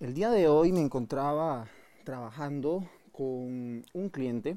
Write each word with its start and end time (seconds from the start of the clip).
El 0.00 0.14
día 0.14 0.30
de 0.30 0.46
hoy 0.46 0.70
me 0.70 0.80
encontraba 0.80 1.66
trabajando 2.04 2.88
con 3.10 3.84
un 3.92 4.08
cliente 4.12 4.56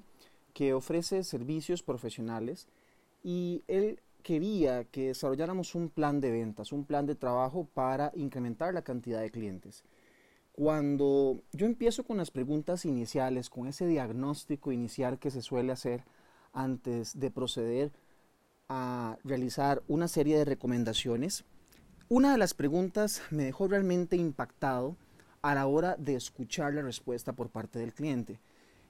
que 0.53 0.75
ofrece 0.75 1.23
servicios 1.23 1.81
profesionales 1.81 2.67
y 3.23 3.63
él 3.67 3.99
quería 4.21 4.83
que 4.83 5.07
desarrolláramos 5.07 5.73
un 5.73 5.89
plan 5.89 6.21
de 6.21 6.29
ventas, 6.29 6.71
un 6.71 6.85
plan 6.85 7.07
de 7.07 7.15
trabajo 7.15 7.67
para 7.73 8.11
incrementar 8.13 8.75
la 8.75 8.83
cantidad 8.83 9.19
de 9.19 9.31
clientes. 9.31 9.83
Cuando 10.51 11.41
yo 11.53 11.65
empiezo 11.65 12.03
con 12.03 12.17
las 12.17 12.29
preguntas 12.29 12.85
iniciales, 12.85 13.49
con 13.49 13.65
ese 13.65 13.87
diagnóstico 13.87 14.71
inicial 14.71 15.17
que 15.17 15.31
se 15.31 15.41
suele 15.41 15.71
hacer 15.71 16.03
antes 16.53 17.19
de 17.19 17.31
proceder 17.31 17.91
a 18.69 19.17
realizar 19.23 19.81
una 19.87 20.07
serie 20.07 20.37
de 20.37 20.45
recomendaciones, 20.45 21.45
una 22.09 22.31
de 22.31 22.37
las 22.37 22.53
preguntas 22.53 23.23
me 23.31 23.45
dejó 23.45 23.67
realmente 23.67 24.17
impactado 24.17 24.97
a 25.41 25.55
la 25.55 25.67
hora 25.67 25.95
de 25.97 26.15
escuchar 26.15 26.73
la 26.73 26.81
respuesta 26.81 27.33
por 27.33 27.49
parte 27.49 27.79
del 27.79 27.93
cliente. 27.93 28.39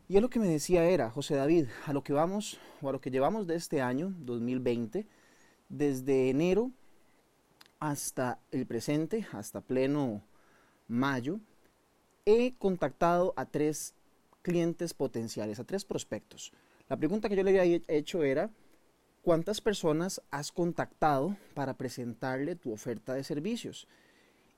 Y 0.07 0.17
él 0.17 0.21
lo 0.21 0.29
que 0.29 0.39
me 0.39 0.47
decía 0.47 0.83
era, 0.83 1.09
José 1.09 1.35
David, 1.35 1.67
a 1.85 1.93
lo 1.93 2.03
que 2.03 2.13
vamos 2.13 2.59
o 2.81 2.89
a 2.89 2.91
lo 2.91 2.99
que 2.99 3.11
llevamos 3.11 3.47
de 3.47 3.55
este 3.55 3.81
año 3.81 4.13
2020, 4.19 5.07
desde 5.69 6.29
enero 6.29 6.71
hasta 7.79 8.39
el 8.51 8.65
presente, 8.65 9.25
hasta 9.31 9.61
pleno 9.61 10.21
mayo, 10.87 11.39
he 12.25 12.53
contactado 12.57 13.33
a 13.37 13.45
tres 13.45 13.93
clientes 14.41 14.93
potenciales, 14.93 15.59
a 15.59 15.63
tres 15.63 15.85
prospectos. 15.85 16.51
La 16.89 16.97
pregunta 16.97 17.29
que 17.29 17.37
yo 17.37 17.43
le 17.43 17.57
había 17.57 17.79
hecho 17.87 18.23
era, 18.23 18.49
¿cuántas 19.21 19.61
personas 19.61 20.21
has 20.29 20.51
contactado 20.51 21.37
para 21.53 21.75
presentarle 21.75 22.55
tu 22.55 22.73
oferta 22.73 23.13
de 23.13 23.23
servicios? 23.23 23.87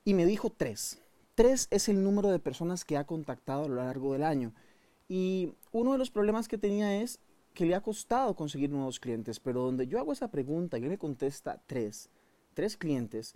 Y 0.04 0.16
me 0.16 0.26
dijo 0.26 0.50
tres. 0.50 1.03
Tres 1.36 1.68
es 1.72 1.90
el 1.90 2.04
número 2.04 2.30
de 2.30 2.40
personas 2.40 2.86
que 2.86 2.96
ha 2.96 3.06
contactado 3.06 3.64
a 3.64 3.68
lo 3.68 3.76
largo 3.76 4.14
del 4.14 4.24
año. 4.24 4.54
Y 5.10 5.54
uno 5.72 5.94
de 5.94 5.98
los 5.98 6.12
problemas 6.12 6.48
que 6.48 6.60
tenía 6.60 7.02
es 7.02 7.20
que 7.56 7.66
le 7.66 7.76
ha 7.76 7.82
costado 7.82 8.36
conseguir 8.36 8.70
nuevos 8.70 9.00
clientes, 9.00 9.40
pero 9.40 9.62
donde 9.62 9.88
yo 9.88 10.00
hago 10.00 10.14
esa 10.14 10.30
pregunta 10.30 10.78
y 10.78 10.84
él 10.84 10.90
me 10.90 10.98
contesta 10.98 11.62
tres, 11.66 12.10
tres 12.54 12.78
clientes, 12.78 13.36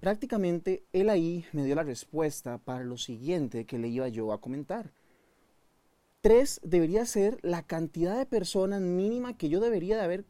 prácticamente 0.00 0.84
él 0.92 1.08
ahí 1.08 1.46
me 1.52 1.64
dio 1.64 1.74
la 1.74 1.82
respuesta 1.82 2.58
para 2.58 2.84
lo 2.84 2.98
siguiente 2.98 3.64
que 3.64 3.78
le 3.78 3.88
iba 3.88 4.08
yo 4.08 4.32
a 4.32 4.40
comentar. 4.40 4.92
Tres 6.20 6.60
debería 6.62 7.06
ser 7.06 7.38
la 7.42 7.62
cantidad 7.62 8.18
de 8.18 8.26
personas 8.26 8.82
mínima 8.82 9.36
que 9.36 9.48
yo 9.48 9.60
debería 9.60 9.96
de 9.96 10.02
haber 10.02 10.24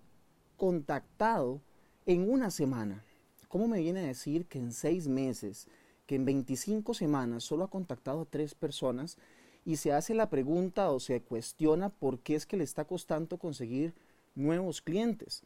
contactado 0.56 1.62
en 2.06 2.30
una 2.30 2.50
semana. 2.50 3.04
¿Cómo 3.48 3.66
me 3.66 3.80
viene 3.80 4.00
a 4.00 4.06
decir 4.06 4.46
que 4.46 4.58
en 4.58 4.72
seis 4.72 5.08
meses 5.08 5.66
que 6.08 6.14
en 6.14 6.24
25 6.24 6.94
semanas 6.94 7.44
solo 7.44 7.64
ha 7.64 7.70
contactado 7.70 8.22
a 8.22 8.24
tres 8.24 8.54
personas 8.54 9.18
y 9.66 9.76
se 9.76 9.92
hace 9.92 10.14
la 10.14 10.30
pregunta 10.30 10.90
o 10.90 11.00
se 11.00 11.20
cuestiona 11.20 11.90
por 11.90 12.20
qué 12.20 12.34
es 12.34 12.46
que 12.46 12.56
le 12.56 12.64
está 12.64 12.86
costando 12.86 13.36
conseguir 13.36 13.92
nuevos 14.34 14.80
clientes. 14.80 15.42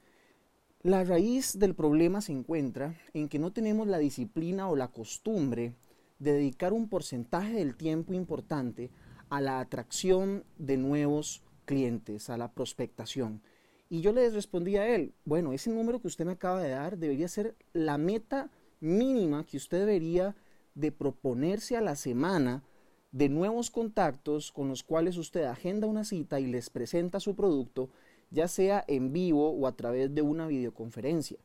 La 0.84 1.02
raíz 1.02 1.58
del 1.58 1.74
problema 1.74 2.20
se 2.20 2.30
encuentra 2.30 2.94
en 3.12 3.28
que 3.28 3.40
no 3.40 3.52
tenemos 3.52 3.88
la 3.88 3.98
disciplina 3.98 4.68
o 4.68 4.76
la 4.76 4.86
costumbre 4.86 5.74
de 6.20 6.32
dedicar 6.32 6.72
un 6.72 6.88
porcentaje 6.88 7.54
del 7.54 7.74
tiempo 7.74 8.14
importante 8.14 8.90
a 9.30 9.40
la 9.40 9.58
atracción 9.58 10.44
de 10.58 10.76
nuevos 10.76 11.42
clientes, 11.64 12.30
a 12.30 12.36
la 12.36 12.52
prospectación. 12.52 13.42
Y 13.90 14.00
yo 14.00 14.12
le 14.12 14.30
respondí 14.30 14.76
a 14.76 14.86
él, 14.86 15.12
bueno, 15.24 15.52
ese 15.52 15.70
número 15.70 16.00
que 16.00 16.06
usted 16.06 16.24
me 16.24 16.32
acaba 16.32 16.62
de 16.62 16.70
dar 16.70 16.98
debería 16.98 17.26
ser 17.26 17.56
la 17.72 17.98
meta 17.98 18.48
mínima 18.78 19.44
que 19.44 19.56
usted 19.56 19.80
debería 19.80 20.36
de 20.74 20.92
proponerse 20.92 21.76
a 21.76 21.80
la 21.80 21.96
semana 21.96 22.62
de 23.12 23.28
nuevos 23.28 23.70
contactos 23.70 24.52
con 24.52 24.68
los 24.68 24.82
cuales 24.82 25.16
usted 25.18 25.44
agenda 25.44 25.86
una 25.86 26.04
cita 26.04 26.40
y 26.40 26.46
les 26.46 26.70
presenta 26.70 27.20
su 27.20 27.36
producto, 27.36 27.90
ya 28.30 28.48
sea 28.48 28.84
en 28.88 29.12
vivo 29.12 29.50
o 29.50 29.66
a 29.66 29.72
través 29.72 30.14
de 30.14 30.22
una 30.22 30.46
videoconferencia. 30.46 31.38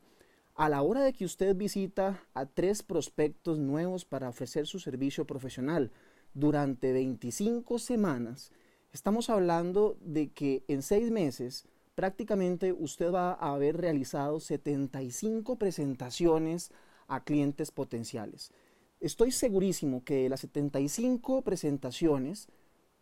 A 0.55 0.69
la 0.69 0.81
hora 0.81 1.03
de 1.03 1.13
que 1.13 1.25
usted 1.25 1.55
visita 1.55 2.23
a 2.33 2.45
tres 2.45 2.81
prospectos 2.81 3.59
nuevos 3.59 4.05
para 4.05 4.29
ofrecer 4.29 4.65
su 4.65 4.79
servicio 4.79 5.27
profesional 5.27 5.91
durante 6.33 6.93
25 6.93 7.77
semanas, 7.79 8.51
estamos 8.93 9.29
hablando 9.29 9.97
de 10.01 10.29
que 10.29 10.63
en 10.67 10.81
seis 10.81 11.11
meses 11.11 11.67
prácticamente 11.95 12.73
usted 12.73 13.11
va 13.11 13.33
a 13.33 13.53
haber 13.53 13.77
realizado 13.77 14.39
75 14.39 15.57
presentaciones 15.57 16.71
a 17.07 17.23
clientes 17.23 17.71
potenciales. 17.71 18.51
Estoy 18.99 19.31
segurísimo 19.31 20.03
que 20.03 20.23
de 20.23 20.29
las 20.29 20.39
75 20.39 21.43
presentaciones, 21.43 22.47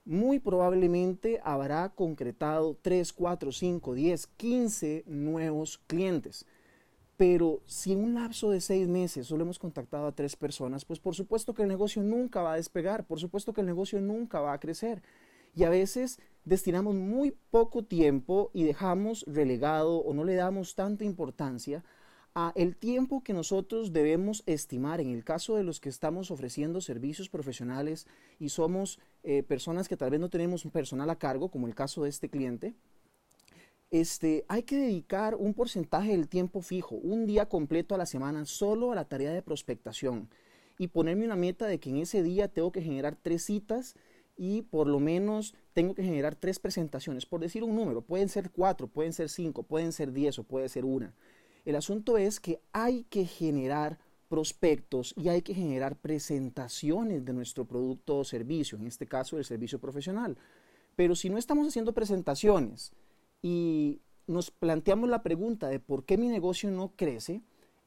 muy 0.03 0.39
probablemente 0.39 1.39
habrá 1.43 1.89
concretado 1.89 2.77
3, 2.81 3.13
4, 3.13 3.51
5, 3.51 3.93
10, 3.93 4.27
15 4.27 5.03
nuevos 5.07 5.77
clientes. 5.87 6.45
Pero 7.15 7.61
si 7.65 7.93
en 7.93 8.03
un 8.03 8.15
lapso 8.15 8.49
de 8.49 8.59
seis 8.59 8.89
meses 8.89 9.27
solo 9.27 9.43
hemos 9.43 9.57
contactado 9.57 10.05
a 10.05 10.11
tres 10.11 10.35
personas, 10.35 10.83
pues 10.83 10.99
por 10.99 11.15
supuesto 11.15 11.53
que 11.53 11.61
el 11.61 11.69
negocio 11.69 12.03
nunca 12.03 12.41
va 12.41 12.53
a 12.53 12.57
despegar, 12.57 13.07
por 13.07 13.21
supuesto 13.21 13.53
que 13.53 13.61
el 13.61 13.67
negocio 13.67 14.01
nunca 14.01 14.41
va 14.41 14.51
a 14.51 14.59
crecer. 14.59 15.01
Y 15.55 15.63
a 15.63 15.69
veces 15.69 16.19
destinamos 16.43 16.93
muy 16.93 17.33
poco 17.51 17.85
tiempo 17.85 18.51
y 18.53 18.63
dejamos 18.63 19.23
relegado 19.27 19.99
o 19.99 20.13
no 20.13 20.25
le 20.25 20.35
damos 20.35 20.75
tanta 20.75 21.05
importancia 21.05 21.85
a 22.35 22.51
el 22.55 22.75
tiempo 22.75 23.23
que 23.23 23.33
nosotros 23.33 23.93
debemos 23.93 24.43
estimar 24.45 24.99
en 24.99 25.09
el 25.09 25.23
caso 25.23 25.55
de 25.55 25.63
los 25.63 25.79
que 25.79 25.87
estamos 25.87 26.31
ofreciendo 26.31 26.81
servicios 26.81 27.29
profesionales 27.29 28.07
y 28.39 28.49
somos 28.49 28.99
eh, 29.23 29.41
personas 29.41 29.87
que 29.87 29.95
tal 29.95 30.11
vez 30.11 30.19
no 30.19 30.29
tenemos 30.29 30.65
personal 30.65 31.09
a 31.09 31.17
cargo, 31.17 31.49
como 31.49 31.65
el 31.65 31.75
caso 31.75 32.03
de 32.03 32.09
este 32.09 32.29
cliente, 32.29 32.75
este, 33.89 34.43
hay 34.49 34.63
que 34.63 34.75
dedicar 34.75 35.35
un 35.35 35.53
porcentaje 35.53 36.11
del 36.11 36.27
tiempo 36.27 36.61
fijo, 36.61 36.95
un 36.95 37.25
día 37.25 37.47
completo 37.47 37.95
a 37.95 37.97
la 37.97 38.05
semana, 38.05 38.45
solo 38.45 38.91
a 38.91 38.95
la 38.95 39.05
tarea 39.05 39.31
de 39.31 39.41
prospectación 39.41 40.29
y 40.77 40.87
ponerme 40.87 41.23
una 41.23 41.37
meta 41.37 41.67
de 41.67 41.79
que 41.79 41.89
en 41.89 41.97
ese 41.97 42.21
día 42.21 42.49
tengo 42.49 42.73
que 42.73 42.81
generar 42.81 43.15
tres 43.15 43.45
citas 43.45 43.95
y 44.35 44.63
por 44.63 44.87
lo 44.87 44.99
menos 44.99 45.55
tengo 45.71 45.95
que 45.95 46.03
generar 46.03 46.35
tres 46.35 46.59
presentaciones, 46.59 47.25
por 47.25 47.39
decir 47.39 47.63
un 47.63 47.77
número, 47.77 48.01
pueden 48.01 48.27
ser 48.27 48.51
cuatro, 48.51 48.87
pueden 48.87 49.13
ser 49.13 49.29
cinco, 49.29 49.63
pueden 49.63 49.93
ser 49.93 50.11
diez 50.11 50.37
o 50.37 50.43
puede 50.43 50.67
ser 50.67 50.83
una. 50.83 51.13
El 51.65 51.75
asunto 51.75 52.17
es 52.17 52.39
que 52.39 52.61
hay 52.71 53.03
que 53.05 53.25
generar 53.25 53.97
prospectos 54.29 55.13
y 55.17 55.29
hay 55.29 55.41
que 55.41 55.53
generar 55.53 55.97
presentaciones 55.97 57.25
de 57.25 57.33
nuestro 57.33 57.65
producto 57.65 58.19
o 58.19 58.23
servicio, 58.23 58.77
en 58.77 58.87
este 58.87 59.07
caso 59.07 59.37
el 59.37 59.45
servicio 59.45 59.79
profesional. 59.79 60.37
Pero 60.95 61.15
si 61.15 61.29
no 61.29 61.37
estamos 61.37 61.67
haciendo 61.67 61.93
presentaciones 61.93 62.93
y 63.41 63.99
nos 64.27 64.51
planteamos 64.51 65.09
la 65.09 65.23
pregunta 65.23 65.67
de 65.67 65.79
por 65.79 66.05
qué 66.05 66.17
mi 66.17 66.27
negocio 66.27 66.71
no 66.71 66.93
crece, 66.95 67.41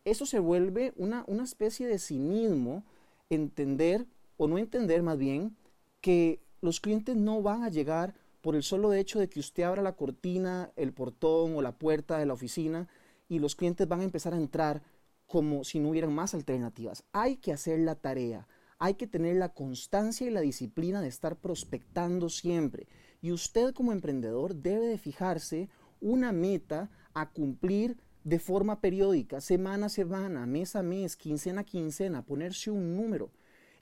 eso 0.04 0.26
se 0.26 0.38
vuelve 0.38 0.92
una, 0.96 1.24
una 1.26 1.44
especie 1.44 1.86
de 1.86 1.98
cinismo, 1.98 2.84
entender 3.30 4.06
o 4.36 4.48
no 4.48 4.58
entender 4.58 5.02
más 5.02 5.18
bien 5.18 5.56
que 6.00 6.40
los 6.60 6.80
clientes 6.80 7.16
no 7.16 7.42
van 7.42 7.62
a 7.62 7.68
llegar 7.68 8.14
por 8.40 8.54
el 8.54 8.62
solo 8.62 8.92
hecho 8.92 9.18
de 9.18 9.28
que 9.28 9.40
usted 9.40 9.64
abra 9.64 9.82
la 9.82 9.96
cortina, 9.96 10.70
el 10.76 10.92
portón 10.92 11.56
o 11.56 11.62
la 11.62 11.72
puerta 11.72 12.18
de 12.18 12.26
la 12.26 12.34
oficina 12.34 12.88
y 13.28 13.38
los 13.38 13.54
clientes 13.54 13.86
van 13.86 14.00
a 14.00 14.04
empezar 14.04 14.34
a 14.34 14.38
entrar 14.38 14.82
como 15.26 15.62
si 15.64 15.78
no 15.78 15.90
hubieran 15.90 16.14
más 16.14 16.34
alternativas. 16.34 17.04
Hay 17.12 17.36
que 17.36 17.52
hacer 17.52 17.80
la 17.80 17.94
tarea, 17.94 18.48
hay 18.78 18.94
que 18.94 19.06
tener 19.06 19.36
la 19.36 19.50
constancia 19.50 20.26
y 20.26 20.30
la 20.30 20.40
disciplina 20.40 21.00
de 21.00 21.08
estar 21.08 21.36
prospectando 21.36 22.28
siempre. 22.28 22.88
Y 23.20 23.32
usted 23.32 23.74
como 23.74 23.92
emprendedor 23.92 24.54
debe 24.54 24.86
de 24.86 24.98
fijarse 24.98 25.68
una 26.00 26.32
meta 26.32 26.90
a 27.14 27.30
cumplir 27.30 27.98
de 28.24 28.38
forma 28.38 28.80
periódica, 28.80 29.40
semana 29.40 29.86
a 29.86 29.90
semana, 29.90 30.46
mes 30.46 30.76
a 30.76 30.82
mes, 30.82 31.16
quincena 31.16 31.62
a 31.62 31.64
quincena, 31.64 32.24
ponerse 32.24 32.70
un 32.70 32.96
número. 32.96 33.30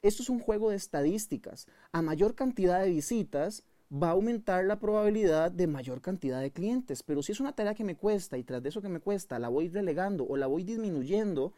Esto 0.01 0.23
es 0.23 0.29
un 0.29 0.39
juego 0.39 0.69
de 0.69 0.75
estadísticas. 0.75 1.67
A 1.91 2.01
mayor 2.01 2.35
cantidad 2.35 2.81
de 2.81 2.89
visitas, 2.89 3.63
va 3.91 4.09
a 4.09 4.11
aumentar 4.11 4.65
la 4.65 4.79
probabilidad 4.79 5.51
de 5.51 5.67
mayor 5.67 6.01
cantidad 6.01 6.41
de 6.41 6.51
clientes. 6.51 7.03
Pero 7.03 7.21
si 7.23 7.31
es 7.31 7.39
una 7.39 7.53
tarea 7.53 7.75
que 7.75 7.83
me 7.83 7.95
cuesta 7.95 8.37
y 8.37 8.43
tras 8.43 8.61
de 8.61 8.69
eso 8.69 8.81
que 8.81 8.89
me 8.89 8.99
cuesta 8.99 9.39
la 9.39 9.49
voy 9.49 9.69
relegando 9.69 10.25
o 10.27 10.35
la 10.37 10.47
voy 10.47 10.63
disminuyendo 10.63 11.53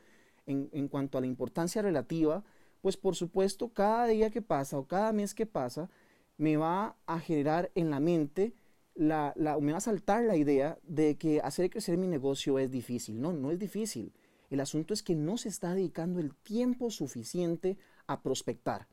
en, 0.45 0.69
en 0.71 0.87
cuanto 0.87 1.17
a 1.17 1.21
la 1.21 1.27
importancia 1.27 1.81
relativa, 1.81 2.43
pues 2.81 2.97
por 2.97 3.15
supuesto 3.15 3.69
cada 3.69 4.05
día 4.07 4.29
que 4.29 4.41
pasa 4.41 4.77
o 4.77 4.85
cada 4.85 5.11
mes 5.11 5.33
que 5.33 5.45
pasa 5.45 5.89
me 6.37 6.55
va 6.55 6.95
a 7.05 7.19
generar 7.19 7.71
en 7.75 7.89
la 7.89 7.99
mente 7.99 8.53
la, 8.95 9.33
la, 9.35 9.57
me 9.59 9.71
va 9.71 9.77
a 9.77 9.81
saltar 9.81 10.23
la 10.23 10.35
idea 10.35 10.77
de 10.83 11.15
que 11.17 11.39
hacer 11.41 11.69
crecer 11.69 11.97
mi 11.97 12.07
negocio 12.07 12.59
es 12.59 12.69
difícil. 12.69 13.19
No, 13.19 13.33
no 13.33 13.51
es 13.51 13.59
difícil. 13.59 14.13
El 14.49 14.59
asunto 14.59 14.93
es 14.93 15.03
que 15.03 15.15
no 15.15 15.37
se 15.37 15.49
está 15.49 15.73
dedicando 15.73 16.19
el 16.19 16.35
tiempo 16.35 16.89
suficiente 16.89 17.77
a 18.07 18.21
prospectar 18.21 18.87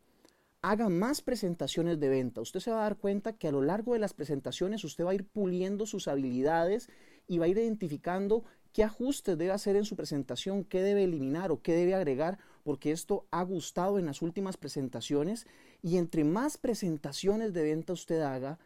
haga 0.70 0.88
más 0.88 1.22
presentaciones 1.22 2.00
de 2.00 2.08
venta. 2.08 2.40
Usted 2.40 2.58
se 2.58 2.72
va 2.72 2.80
a 2.80 2.82
dar 2.82 2.96
cuenta 2.96 3.34
que 3.34 3.46
a 3.46 3.52
lo 3.52 3.62
largo 3.62 3.92
de 3.92 4.00
las 4.00 4.14
presentaciones 4.14 4.82
usted 4.82 5.04
va 5.04 5.12
a 5.12 5.14
ir 5.14 5.24
puliendo 5.24 5.86
sus 5.86 6.08
habilidades 6.08 6.88
y 7.28 7.38
va 7.38 7.44
a 7.44 7.48
ir 7.48 7.56
identificando 7.56 8.42
qué 8.72 8.82
ajustes 8.82 9.38
debe 9.38 9.52
hacer 9.52 9.76
en 9.76 9.84
su 9.84 9.94
presentación, 9.94 10.64
qué 10.64 10.82
debe 10.82 11.04
eliminar 11.04 11.52
o 11.52 11.62
qué 11.62 11.72
debe 11.72 11.94
agregar, 11.94 12.40
porque 12.64 12.90
esto 12.90 13.28
ha 13.30 13.44
gustado 13.44 14.00
en 14.00 14.06
las 14.06 14.22
últimas 14.22 14.56
presentaciones 14.56 15.46
y 15.82 15.98
entre 15.98 16.24
más 16.24 16.58
presentaciones 16.58 17.52
de 17.52 17.62
venta 17.62 17.92
usted 17.92 18.20
haga, 18.22 18.58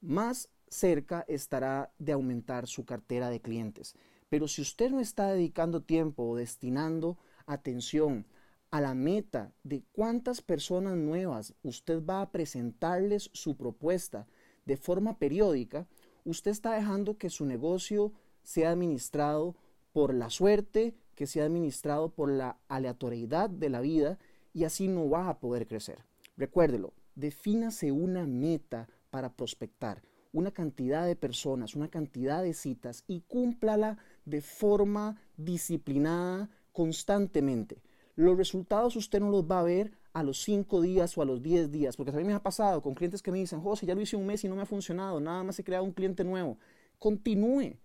más 0.00 0.48
cerca 0.68 1.22
estará 1.28 1.92
de 1.98 2.12
aumentar 2.12 2.66
su 2.66 2.86
cartera 2.86 3.28
de 3.28 3.42
clientes. 3.42 3.94
Pero 4.30 4.48
si 4.48 4.62
usted 4.62 4.90
no 4.90 5.00
está 5.00 5.30
dedicando 5.30 5.82
tiempo 5.82 6.22
o 6.22 6.34
destinando 6.34 7.18
atención 7.44 8.24
a 8.72 8.80
la 8.80 8.94
meta 8.94 9.52
de 9.64 9.84
cuántas 9.92 10.40
personas 10.40 10.96
nuevas 10.96 11.54
usted 11.62 12.02
va 12.02 12.22
a 12.22 12.30
presentarles 12.32 13.28
su 13.34 13.54
propuesta 13.54 14.26
de 14.64 14.78
forma 14.78 15.18
periódica, 15.18 15.86
usted 16.24 16.50
está 16.50 16.72
dejando 16.72 17.18
que 17.18 17.28
su 17.28 17.44
negocio 17.44 18.12
sea 18.42 18.70
administrado 18.70 19.54
por 19.92 20.14
la 20.14 20.30
suerte, 20.30 20.94
que 21.14 21.26
sea 21.26 21.44
administrado 21.44 22.08
por 22.08 22.30
la 22.30 22.56
aleatoriedad 22.68 23.50
de 23.50 23.68
la 23.68 23.82
vida 23.82 24.18
y 24.54 24.64
así 24.64 24.88
no 24.88 25.10
va 25.10 25.28
a 25.28 25.38
poder 25.38 25.66
crecer. 25.66 25.98
Recuérdelo, 26.38 26.94
defínase 27.14 27.92
una 27.92 28.26
meta 28.26 28.88
para 29.10 29.34
prospectar, 29.34 30.02
una 30.32 30.50
cantidad 30.50 31.06
de 31.06 31.14
personas, 31.14 31.76
una 31.76 31.88
cantidad 31.88 32.42
de 32.42 32.54
citas 32.54 33.04
y 33.06 33.20
cúmplala 33.20 33.98
de 34.24 34.40
forma 34.40 35.20
disciplinada 35.36 36.48
constantemente. 36.72 37.82
Los 38.14 38.36
resultados 38.36 38.94
usted 38.96 39.20
no 39.20 39.30
los 39.30 39.44
va 39.44 39.60
a 39.60 39.62
ver 39.62 39.96
a 40.12 40.22
los 40.22 40.42
5 40.42 40.82
días 40.82 41.16
o 41.16 41.22
a 41.22 41.24
los 41.24 41.42
10 41.42 41.70
días, 41.70 41.96
porque 41.96 42.12
también 42.12 42.28
me 42.28 42.34
ha 42.34 42.42
pasado 42.42 42.82
con 42.82 42.94
clientes 42.94 43.22
que 43.22 43.32
me 43.32 43.38
dicen, 43.38 43.60
José, 43.60 43.86
ya 43.86 43.94
lo 43.94 44.02
hice 44.02 44.16
un 44.16 44.26
mes 44.26 44.44
y 44.44 44.48
no 44.48 44.56
me 44.56 44.62
ha 44.62 44.66
funcionado, 44.66 45.18
nada 45.18 45.42
más 45.42 45.58
he 45.58 45.64
creado 45.64 45.84
un 45.84 45.92
cliente 45.92 46.22
nuevo. 46.22 46.58
Continúe. 46.98 47.78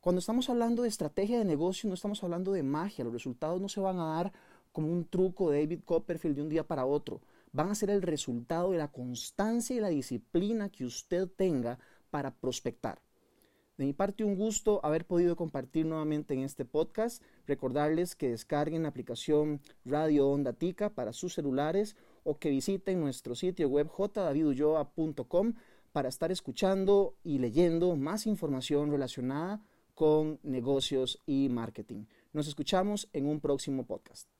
Cuando 0.00 0.20
estamos 0.20 0.48
hablando 0.48 0.82
de 0.82 0.88
estrategia 0.88 1.38
de 1.38 1.44
negocio, 1.44 1.88
no 1.88 1.94
estamos 1.94 2.22
hablando 2.24 2.52
de 2.52 2.62
magia, 2.62 3.04
los 3.04 3.12
resultados 3.12 3.60
no 3.60 3.68
se 3.68 3.80
van 3.80 3.98
a 3.98 4.14
dar 4.14 4.32
como 4.72 4.88
un 4.88 5.04
truco 5.04 5.50
de 5.50 5.60
David 5.60 5.80
Copperfield 5.84 6.36
de 6.36 6.42
un 6.42 6.48
día 6.48 6.66
para 6.66 6.86
otro. 6.86 7.20
Van 7.52 7.68
a 7.68 7.74
ser 7.74 7.90
el 7.90 8.02
resultado 8.02 8.72
de 8.72 8.78
la 8.78 8.92
constancia 8.92 9.76
y 9.76 9.80
la 9.80 9.88
disciplina 9.88 10.70
que 10.70 10.84
usted 10.84 11.28
tenga 11.28 11.78
para 12.10 12.34
prospectar. 12.34 13.02
De 13.78 13.84
mi 13.84 13.92
parte, 13.92 14.24
un 14.24 14.36
gusto 14.36 14.80
haber 14.82 15.04
podido 15.04 15.36
compartir 15.36 15.84
nuevamente 15.84 16.32
en 16.32 16.40
este 16.40 16.64
podcast. 16.64 17.22
Recordarles 17.46 18.16
que 18.16 18.30
descarguen 18.30 18.84
la 18.84 18.88
aplicación 18.88 19.60
Radio 19.84 20.28
Onda 20.28 20.54
Tica 20.54 20.90
para 20.90 21.12
sus 21.12 21.34
celulares 21.34 21.94
o 22.24 22.38
que 22.38 22.48
visiten 22.48 23.00
nuestro 23.00 23.34
sitio 23.34 23.68
web 23.68 23.88
jdaviduyoa.com 23.88 25.54
para 25.92 26.08
estar 26.08 26.32
escuchando 26.32 27.16
y 27.22 27.38
leyendo 27.38 27.96
más 27.96 28.26
información 28.26 28.90
relacionada 28.90 29.60
con 29.94 30.38
negocios 30.42 31.22
y 31.26 31.48
marketing. 31.50 32.04
Nos 32.32 32.48
escuchamos 32.48 33.08
en 33.12 33.26
un 33.26 33.40
próximo 33.40 33.84
podcast. 33.86 34.35